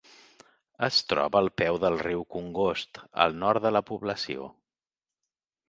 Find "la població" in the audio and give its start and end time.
3.79-4.51